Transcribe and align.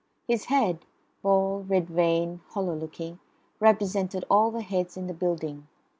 His 0.27 0.45
head 0.45 0.79
bald, 1.21 1.69
red 1.69 1.87
veined, 1.87 2.39
hollow 2.53 2.73
looking 2.75 3.19
represented 3.59 4.25
all 4.31 4.49
the 4.49 4.63
heads 4.63 4.97
in 4.97 5.05
the 5.05 5.13
building. 5.13 5.67